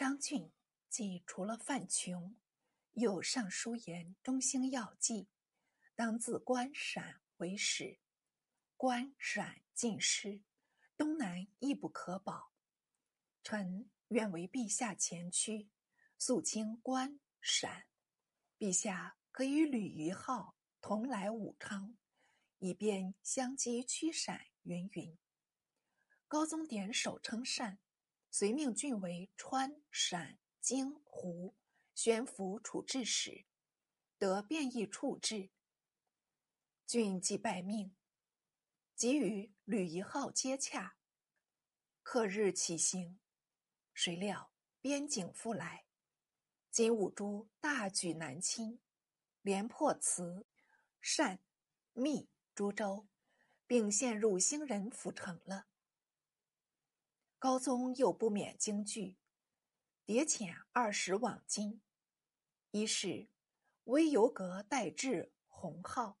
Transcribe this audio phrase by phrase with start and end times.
[0.00, 0.50] 张俊
[0.88, 2.34] 既除了范琼，
[2.92, 5.28] 又上书言中兴要计，
[5.94, 7.98] 当自关陕为始，
[8.78, 10.40] 关陕尽失，
[10.96, 12.50] 东南亦不可保。
[13.42, 15.68] 臣愿为陛下前驱，
[16.16, 17.84] 肃清关陕。
[18.58, 21.94] 陛下可与吕夷号同来武昌，
[22.58, 24.46] 以便相击驱陕。
[24.62, 25.18] 云云。
[26.26, 27.78] 高宗点首称善。
[28.30, 31.56] 遂命郡为川、陕、京、湖
[31.94, 33.44] 宣抚处置使，
[34.18, 35.50] 得便宜处置。
[36.86, 37.94] 郡即拜命，
[38.94, 40.96] 即与吕夷号接洽。
[42.02, 43.20] 刻日起行，
[43.92, 45.84] 谁料边境复来，
[46.70, 48.80] 金兀术大举南侵，
[49.42, 50.46] 连破慈、
[51.16, 51.40] 单、
[51.92, 53.06] 密诸州，
[53.66, 55.69] 并陷入兴仁府城了。
[57.40, 59.16] 高宗又不免惊惧，
[60.04, 61.80] 迭遣二十往京。
[62.70, 63.30] 一是
[63.84, 66.18] 微游阁代至弘浩，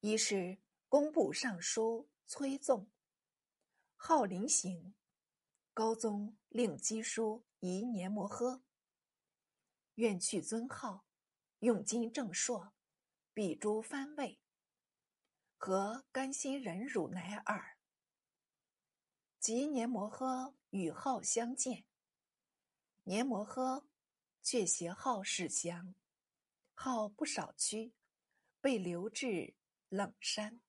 [0.00, 0.56] 一是
[0.88, 2.90] 工部尚书崔纵。
[3.94, 4.94] 号临行，
[5.74, 8.62] 高宗令赍书移年摩诃，
[9.96, 11.04] 愿去尊号，
[11.58, 12.72] 用金正朔，
[13.34, 14.40] 比诸藩位，
[15.58, 17.76] 何甘心忍辱乃尔？
[19.42, 21.84] 及年摩诃与号相见，
[23.02, 23.86] 年摩诃
[24.40, 25.96] 却携号使降，
[26.74, 27.92] 号不少屈，
[28.60, 29.56] 被流至
[29.88, 30.60] 冷山。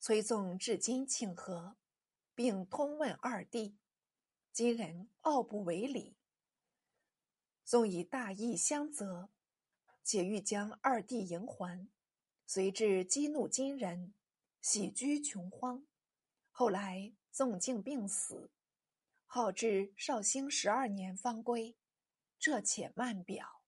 [0.00, 1.76] 崔纵至今请和，
[2.34, 3.76] 并通问二弟，
[4.50, 6.16] 今人傲不为礼。
[7.66, 9.28] 纵以大义相责，
[10.02, 11.86] 且欲将二弟迎还，
[12.46, 14.14] 遂至激怒金人，
[14.62, 15.86] 喜居穷荒。
[16.50, 17.12] 后来。
[17.34, 18.48] 纵静病死，
[19.26, 21.76] 号至绍兴十二年方归。
[22.38, 23.64] 这且慢表。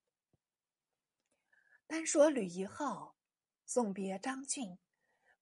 [1.84, 3.16] 单说吕夷号
[3.64, 4.78] 送别张俊，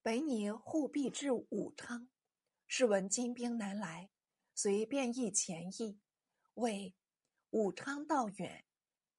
[0.01, 2.09] 本拟护必至武昌，
[2.65, 4.09] 是闻金兵南来，
[4.55, 5.99] 遂便议前意，
[6.55, 6.95] 谓
[7.51, 8.65] 武昌道远，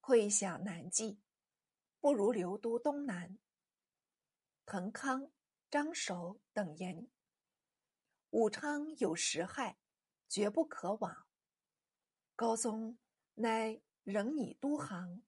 [0.00, 1.20] 会想难继，
[2.00, 3.38] 不如留都东南。
[4.64, 5.31] 滕康、
[5.70, 7.08] 张守等言。
[8.31, 9.78] 武昌有时害，
[10.28, 11.26] 绝不可往。
[12.34, 12.98] 高宗
[13.34, 15.22] 乃仍拟都杭，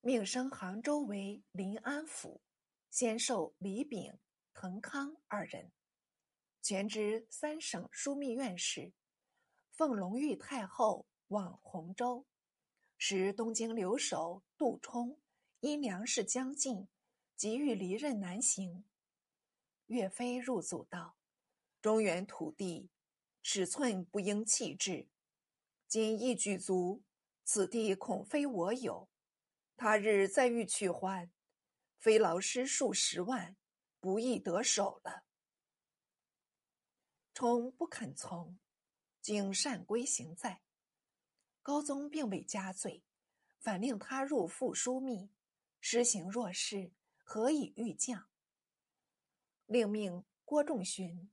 [0.00, 2.40] 命升杭州为临安府，
[2.90, 4.18] 先授李炳、
[4.54, 5.72] 滕康二人，
[6.62, 8.92] 全知三省枢密院事。
[9.72, 12.26] 奉隆裕太后往洪州，
[12.96, 15.18] 时东京留守杜充
[15.60, 16.86] 因粮食将尽，
[17.34, 18.84] 急欲离任南行。
[19.90, 21.16] 岳飞入祖道
[21.82, 22.90] ：“中原土地，
[23.42, 25.08] 尺寸不应弃置。
[25.88, 27.02] 今一举足，
[27.42, 29.08] 此地恐非我有。
[29.76, 31.28] 他日再欲取还，
[31.98, 33.56] 非劳师数十万，
[33.98, 35.24] 不易得手了。”
[37.34, 38.60] 冲不肯从，
[39.20, 40.62] 经善归行在。
[41.62, 43.02] 高宗并未加罪，
[43.58, 45.32] 反令他入复枢密，
[45.80, 46.92] 施行若是，
[47.24, 48.29] 何以御将？
[49.70, 51.30] 另命郭仲勋、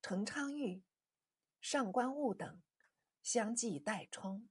[0.00, 0.82] 程昌玉、
[1.60, 2.62] 上官雾等
[3.22, 4.48] 相继代冲，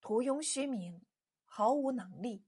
[0.00, 1.06] 徒拥虚名，
[1.44, 2.44] 毫无能力。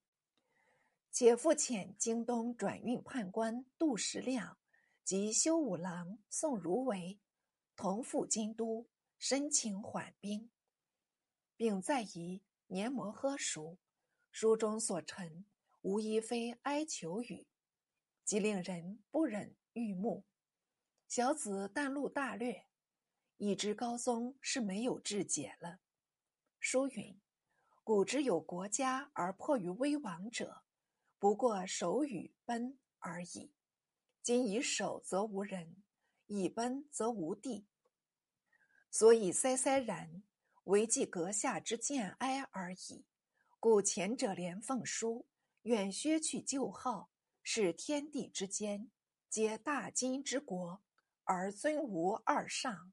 [1.13, 4.59] 且复遣京东转运判官杜十亮
[5.05, 7.21] 及修武郎宋如为
[7.77, 8.89] 同赴京都，
[9.21, 10.51] 申请缓兵，
[11.55, 13.79] 并再移年摩喝书，
[14.33, 15.47] 书中所陈
[15.83, 17.47] 无一非哀求语。
[18.25, 20.25] 即令人不忍欲目。
[21.09, 22.67] 小子淡路大略，
[23.37, 25.81] 已知高宗是没有志解了。
[26.59, 27.21] 书云
[27.85, 30.63] ：“古之有国家而迫于危亡者，
[31.19, 33.53] 不过守与奔而已。
[34.23, 35.83] 今以守则无人，
[36.27, 37.67] 以奔则无地。
[38.91, 40.23] 所以塞塞然，
[40.65, 43.05] 唯计阁下之见哀而已。
[43.59, 45.27] 故前者连奉书，
[45.63, 47.11] 远削去旧号。”
[47.43, 48.91] 是天地之间，
[49.29, 50.83] 皆大金之国，
[51.25, 52.93] 而尊无二上，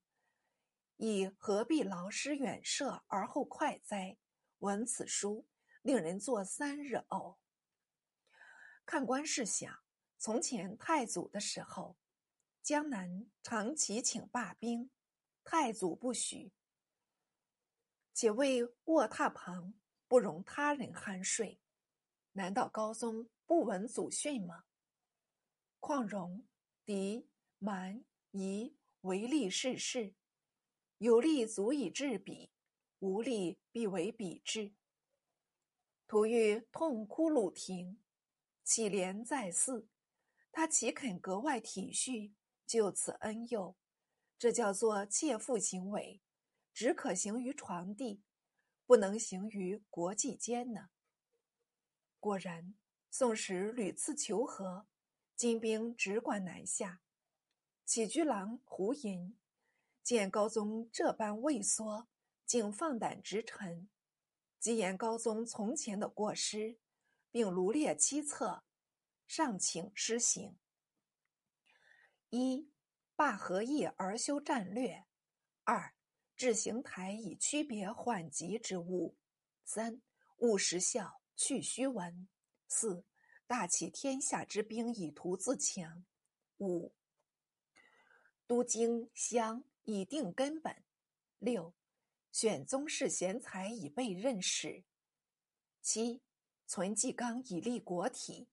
[0.98, 4.18] 以何必劳师远涉而后快哉？
[4.60, 5.46] 闻此书，
[5.82, 7.38] 令人作三日呕。
[8.86, 9.80] 看官试想，
[10.18, 11.96] 从前太祖的时候，
[12.62, 14.90] 江南常祈请罢兵，
[15.44, 16.52] 太祖不许，
[18.14, 19.76] 且为卧榻旁
[20.08, 21.62] 不容他人酣睡。
[22.34, 23.30] 难道高宗？
[23.50, 24.66] 不闻祖训吗？
[25.80, 26.46] 况戎、
[26.86, 30.14] 狄、蛮、夷唯利是事，
[31.00, 32.52] 有力足以制彼，
[33.00, 34.76] 无力必为彼之。
[36.06, 38.00] 突遇痛哭鲁庭，
[38.64, 39.88] 乞怜在祀，
[40.52, 42.36] 他岂肯格外体恤，
[42.68, 43.76] 就此恩佑？
[44.38, 46.22] 这叫做切腹行为，
[46.72, 48.22] 只可行于床地，
[48.86, 50.92] 不能行于国际间呢。
[52.20, 52.76] 果然，
[53.12, 54.88] 宋时屡次求和，
[55.36, 57.02] 金兵只管南下。
[57.86, 59.36] 起居郎胡寅
[60.04, 62.08] 见高宗这般畏缩，
[62.46, 63.90] 竟放胆直陈。
[64.60, 66.78] 即言高宗从前的过失，
[67.32, 68.64] 并罗列七策，
[69.26, 70.60] 上请施行：
[72.30, 72.70] 一、
[73.16, 75.06] 罢和议而修战略；
[75.64, 75.96] 二、
[76.36, 79.16] 置行台以区别缓急之物；
[79.64, 80.02] 三、
[80.38, 82.28] 务实效，去虚文；
[82.70, 83.04] 四、
[83.46, 86.06] 大起天下之兵以图自强；
[86.60, 86.94] 五、
[88.48, 90.74] 都京乡以定根本；
[91.40, 91.74] 六。
[92.32, 94.84] 选宗室贤才以备任使。
[95.82, 96.22] 七，
[96.68, 98.48] 存纪纲以立国体。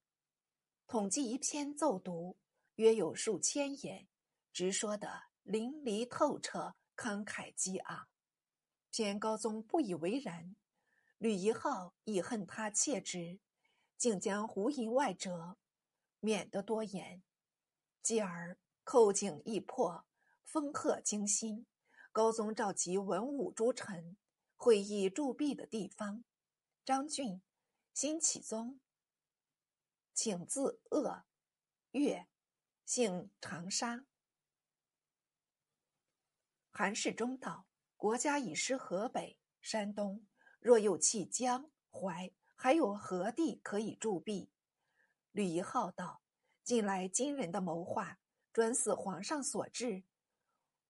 [0.87, 2.39] 统计一篇奏读，
[2.77, 4.09] 约有数千言，
[4.51, 8.09] 直说得淋漓透彻，慷慨激昂。
[8.91, 10.57] 偏高宗不以为然，
[11.19, 13.39] 吕夷浩亦恨他切之，
[13.97, 15.57] 竟将胡寅外折，
[16.21, 17.23] 免得多言。
[18.03, 20.05] 继而寇景易破，
[20.45, 21.67] 封贺惊心。
[22.13, 24.17] 高宗召集文武诸臣
[24.57, 26.25] 会议铸币的地方，
[26.85, 27.43] 张俊、
[27.93, 28.81] 辛启宗，
[30.15, 31.25] 请自鄂
[31.91, 32.27] 越，
[32.85, 34.07] 姓长沙。
[36.71, 37.67] 韩世忠道：
[37.97, 40.27] 国家已失河北、山东，
[40.59, 44.51] 若又弃江淮，还有何地可以铸币？
[45.31, 46.23] 吕夷浩道：
[46.65, 48.19] 近来金人的谋划，
[48.51, 50.05] 专似皇上所制。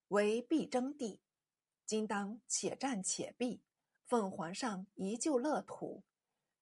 [0.08, 1.20] 为必争地，
[1.84, 3.60] 今当且战且避，
[4.06, 6.04] 奉皇上一救乐土。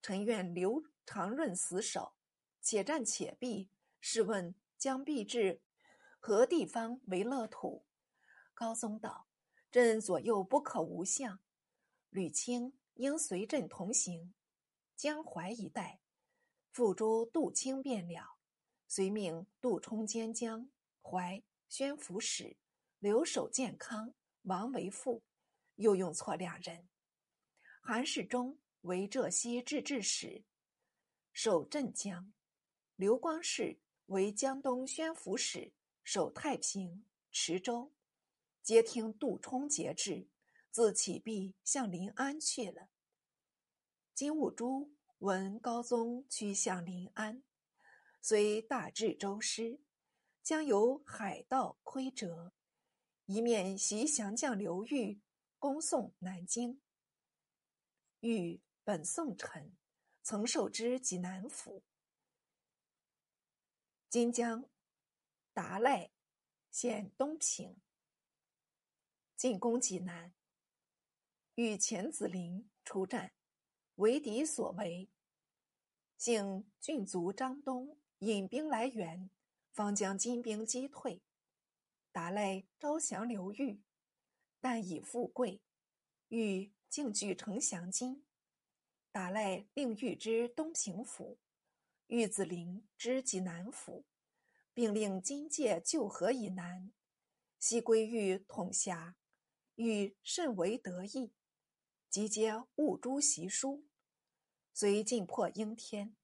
[0.00, 2.14] 臣愿留长润死守，
[2.62, 3.68] 且战且避。
[4.00, 5.60] 试问将必至
[6.18, 7.84] 何地方为乐土？
[8.54, 9.26] 高宗道
[9.70, 11.38] ：“朕左右不可无相，
[12.08, 14.34] 吕清应随朕同行。
[14.96, 16.00] 江淮一带，
[16.70, 18.38] 付诸杜清便了。
[18.88, 20.70] 遂命杜充兼江
[21.02, 22.56] 淮宣抚使。”
[23.00, 24.14] 留守健康，
[24.44, 25.23] 王为副，
[25.75, 26.88] 又用错两人。
[27.82, 30.43] 韩世忠为浙西制置使，
[31.31, 32.32] 守镇江；
[32.97, 37.93] 刘光世为江东宣抚使，守太平、池州。
[38.62, 40.26] 皆听杜充节制，
[40.70, 42.88] 自启必向临安去了。
[44.14, 47.43] 金兀术闻高宗趋向临安，
[48.20, 49.81] 虽大治周师，
[50.40, 52.55] 将有海盗窥折。
[53.26, 55.20] 一面袭降将刘裕，
[55.58, 56.81] 攻宋南京。
[58.20, 59.76] 裕本宋臣，
[60.22, 61.82] 曾受之济南府。
[64.08, 64.70] 今将
[65.52, 66.12] 达赖
[66.70, 67.81] 献东平，
[69.34, 70.32] 进攻济南。
[71.56, 73.32] 与钱子林出战，
[73.96, 75.08] 为敌所为。
[76.17, 79.31] 幸郡卒张东引兵来援，
[79.73, 81.23] 方将金兵击退。
[82.11, 83.82] 达赖招降刘裕，
[84.61, 85.61] 但以富贵，
[86.28, 88.25] 欲竟据城降金。
[89.11, 91.38] 达赖令御之东平府，
[92.07, 94.04] 玉子陵之济南府，
[94.73, 96.92] 并令金界旧河以南，
[97.59, 99.16] 西归玉统辖。
[99.76, 101.33] 欲甚为得意，
[102.09, 103.85] 即皆务诸习书，
[104.75, 106.16] 遂进破应天。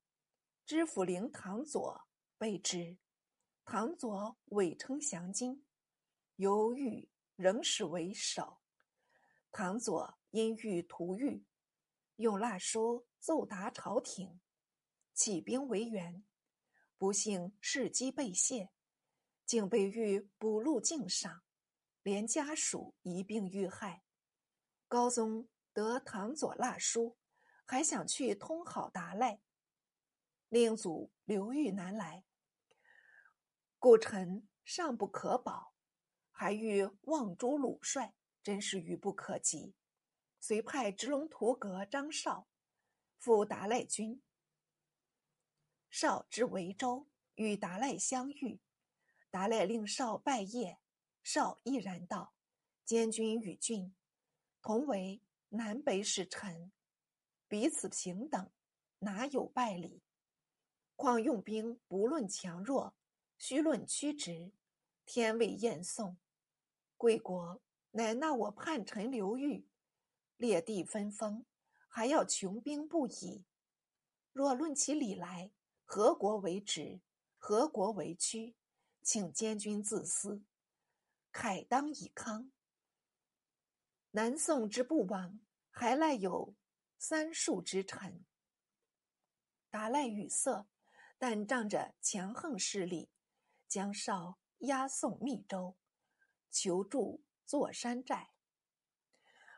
[0.67, 2.99] 知府令唐佐备之，
[3.65, 5.65] 唐佐伪称降金。
[6.35, 8.61] 由豫仍使为首，
[9.53, 11.45] 唐佐因欲屠狱，
[12.17, 14.41] 用蜡书奏达朝廷，
[15.15, 16.25] 起兵为援，
[16.99, 18.71] 不幸事机被泄，
[19.47, 21.43] 竟被欲捕入境上，
[22.03, 24.03] 连家属一并遇害。
[24.89, 27.17] 高宗得唐佐蜡书，
[27.71, 29.41] 还想去通好达赖，
[30.49, 32.25] 令祖刘裕南来，
[33.79, 35.73] 故臣尚不可保。
[36.33, 39.77] 还欲望诸鲁帅，真是愚不可及。
[40.41, 42.49] 遂派直龙图阁张绍
[43.21, 44.21] 赴达赖军。
[45.89, 48.61] 绍至维州，与达赖相遇。
[49.31, 50.79] 达赖令绍拜谒，
[51.23, 52.35] 绍毅然道
[52.85, 53.95] ：“监军与郡
[54.61, 56.73] 同为南北使臣，
[57.51, 58.49] 彼此平等，
[59.01, 60.05] 哪有败礼？
[60.95, 62.95] 况用兵不论强弱，
[63.39, 64.53] 须论曲直，
[65.05, 66.17] 天未厌宋。”
[66.97, 69.67] 贵国乃纳我叛臣刘裕，
[70.37, 71.45] 列地分封，
[71.89, 73.43] 还要穷兵不已。
[74.33, 75.51] 若论起礼来，
[75.85, 77.01] 何国为直，
[77.37, 78.55] 何国为屈？
[79.03, 80.41] 请监军自思。
[81.33, 82.53] 慨当以慷。
[84.13, 85.41] 南宋之不亡，
[85.73, 86.55] 还赖有
[87.03, 88.27] 三数之臣。
[89.71, 90.67] 达赖语塞，
[91.17, 93.09] 但仗着强横势力，
[93.67, 95.79] 将少押送密州，
[96.51, 98.33] 求助坐山寨。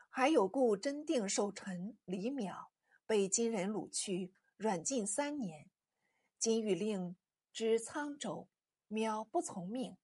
[0.09, 2.69] 还有故真定守臣李淼，
[3.05, 5.69] 被金人掳去，软禁三年。
[6.39, 7.17] 金欲令
[7.51, 8.47] 知沧州，
[8.87, 9.97] 淼不从命，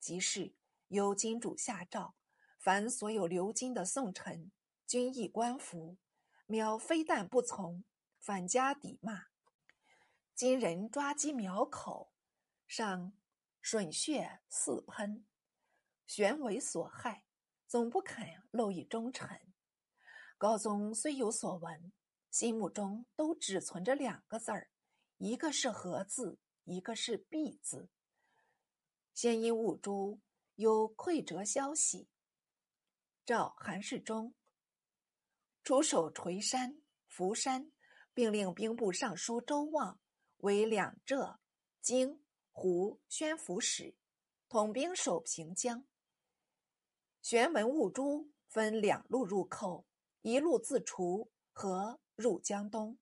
[0.00, 0.54] 即是
[0.88, 2.14] 由金主下诏。
[2.58, 4.50] 凡所有留金的宋臣，
[4.86, 5.98] 均亦官服。
[6.46, 7.84] 苗非但不从，
[8.20, 9.26] 反加抵骂。
[10.34, 12.12] 金人抓鸡苗口，
[12.68, 13.12] 上
[13.62, 15.26] 吮血四喷，
[16.06, 17.24] 玄为所害，
[17.66, 19.40] 总不肯露以忠臣。
[20.38, 21.92] 高宗虽有所闻，
[22.30, 24.70] 心目中都只存着两个字儿，
[25.16, 27.88] 一个是和字，一个是必字。
[29.12, 30.20] 先因兀珠
[30.54, 32.08] 有溃折消息。
[33.24, 34.34] 召韩世忠
[35.66, 37.72] 出守垂山、福山，
[38.14, 39.98] 并令兵部尚书周望
[40.36, 41.40] 为两浙、
[41.82, 43.96] 京、湖宣抚使，
[44.48, 45.84] 统兵守平江。
[47.20, 49.84] 玄文兀珠分两路入寇，
[50.22, 52.96] 一路自滁和入江东，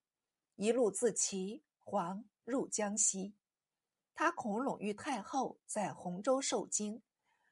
[0.55, 3.35] 一路自齐黄入江西。
[4.15, 7.03] 他恐拢玉太后在洪州受惊，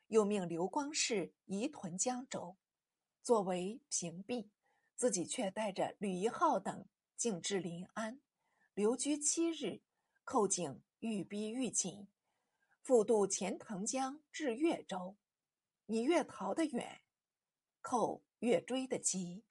[0.08, 2.58] 又命刘光世移屯江州。
[3.22, 4.50] 作为屏蔽，
[4.96, 8.22] 自己却带着吕一号等进至临安，
[8.74, 9.82] 留居七日，
[10.24, 12.08] 寇警愈逼愈紧，
[12.82, 15.18] 复渡钱塘江至越州。
[15.86, 17.02] 你越逃得远，
[17.82, 19.44] 寇越追得急。